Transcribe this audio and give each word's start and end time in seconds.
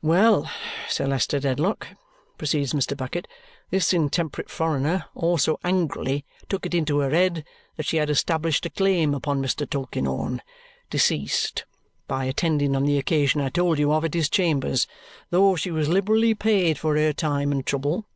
"Well, 0.00 0.50
Sir 0.88 1.06
Leicester 1.06 1.38
Dedlock," 1.38 1.88
proceeds 2.38 2.72
Mr. 2.72 2.96
Bucket, 2.96 3.28
"this 3.68 3.92
intemperate 3.92 4.48
foreigner 4.48 5.04
also 5.14 5.60
angrily 5.62 6.24
took 6.48 6.64
it 6.64 6.72
into 6.72 7.00
her 7.00 7.10
head 7.10 7.44
that 7.76 7.84
she 7.84 7.98
had 7.98 8.08
established 8.08 8.64
a 8.64 8.70
claim 8.70 9.12
upon 9.12 9.42
Mr. 9.42 9.68
Tulkinghorn, 9.68 10.40
deceased, 10.88 11.66
by 12.06 12.24
attending 12.24 12.74
on 12.74 12.84
the 12.86 12.96
occasion 12.96 13.42
I 13.42 13.50
told 13.50 13.78
you 13.78 13.92
of 13.92 14.06
at 14.06 14.14
his 14.14 14.30
chambers, 14.30 14.86
though 15.28 15.54
she 15.54 15.70
was 15.70 15.86
liberally 15.90 16.34
paid 16.34 16.78
for 16.78 16.96
her 16.96 17.12
time 17.12 17.52
and 17.52 17.66
trouble." 17.66 18.06